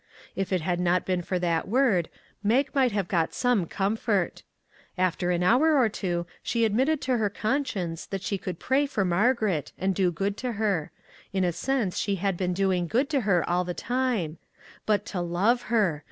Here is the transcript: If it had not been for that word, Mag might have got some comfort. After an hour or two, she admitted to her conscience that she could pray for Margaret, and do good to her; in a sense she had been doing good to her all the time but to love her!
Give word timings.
If 0.35 0.51
it 0.51 0.61
had 0.61 0.79
not 0.79 1.05
been 1.05 1.21
for 1.21 1.37
that 1.37 1.67
word, 1.67 2.09
Mag 2.41 2.73
might 2.73 2.91
have 2.91 3.07
got 3.07 3.35
some 3.35 3.67
comfort. 3.67 4.41
After 4.97 5.29
an 5.29 5.43
hour 5.43 5.77
or 5.77 5.89
two, 5.89 6.25
she 6.41 6.65
admitted 6.65 7.01
to 7.01 7.17
her 7.17 7.29
conscience 7.29 8.07
that 8.07 8.23
she 8.23 8.39
could 8.39 8.57
pray 8.57 8.87
for 8.87 9.05
Margaret, 9.05 9.73
and 9.77 9.93
do 9.93 10.11
good 10.11 10.37
to 10.37 10.53
her; 10.53 10.89
in 11.31 11.43
a 11.43 11.51
sense 11.51 11.99
she 11.99 12.15
had 12.15 12.35
been 12.35 12.53
doing 12.55 12.87
good 12.87 13.11
to 13.11 13.21
her 13.21 13.47
all 13.47 13.63
the 13.63 13.75
time 13.75 14.39
but 14.87 15.05
to 15.05 15.21
love 15.21 15.61
her! 15.69 15.99